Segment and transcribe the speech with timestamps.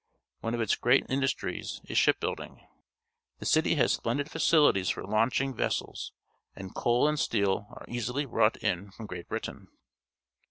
[0.39, 2.65] One of its great industries is ship building.
[3.37, 6.11] The city has splendid facilities for launching vessels,
[6.55, 9.67] and coal and steel are easily brought in from Great Britain.